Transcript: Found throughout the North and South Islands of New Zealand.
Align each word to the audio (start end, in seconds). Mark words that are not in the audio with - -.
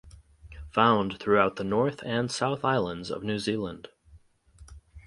Found 0.71 1.19
throughout 1.19 1.57
the 1.57 1.63
North 1.63 2.01
and 2.03 2.31
South 2.31 2.65
Islands 2.65 3.11
of 3.11 3.21
New 3.21 3.37
Zealand. 3.37 3.89